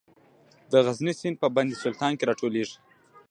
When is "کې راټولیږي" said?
2.17-2.77